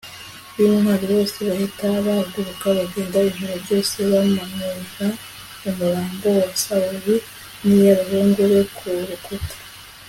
b 0.55 0.57
intwari 0.65 1.05
bose 1.13 1.37
bahita 1.49 1.85
bahaguruka 2.05 2.65
bagenda 2.77 3.17
ijoro 3.29 3.53
ryose 3.63 3.95
bamanura 4.11 5.07
umurambo 5.69 6.27
wa 6.39 6.49
Sawuli 6.63 7.15
n 7.63 7.65
iy 7.75 7.87
abahungu 7.93 8.41
be 8.51 8.61
ku 8.77 8.87
rukuta 9.09 9.53